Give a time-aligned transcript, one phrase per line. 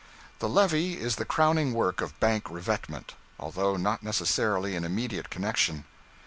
[0.39, 5.85] The levee is the crowning work of bank revetment, although not necessarily in immediate connection.